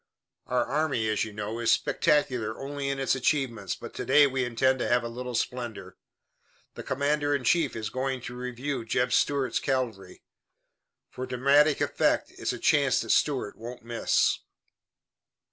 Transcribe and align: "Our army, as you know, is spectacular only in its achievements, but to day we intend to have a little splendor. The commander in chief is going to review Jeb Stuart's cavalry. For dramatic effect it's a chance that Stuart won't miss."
"Our 0.47 0.65
army, 0.65 1.07
as 1.09 1.23
you 1.23 1.31
know, 1.31 1.59
is 1.59 1.71
spectacular 1.71 2.59
only 2.59 2.89
in 2.89 2.97
its 2.97 3.13
achievements, 3.13 3.75
but 3.75 3.93
to 3.93 4.03
day 4.03 4.25
we 4.25 4.43
intend 4.43 4.79
to 4.79 4.87
have 4.87 5.03
a 5.03 5.07
little 5.07 5.35
splendor. 5.35 5.95
The 6.73 6.81
commander 6.81 7.35
in 7.35 7.43
chief 7.43 7.75
is 7.75 7.91
going 7.91 8.21
to 8.21 8.35
review 8.35 8.83
Jeb 8.83 9.11
Stuart's 9.13 9.59
cavalry. 9.59 10.23
For 11.11 11.27
dramatic 11.27 11.81
effect 11.81 12.31
it's 12.39 12.51
a 12.51 12.57
chance 12.57 12.99
that 13.01 13.11
Stuart 13.11 13.55
won't 13.59 13.85
miss." 13.85 14.39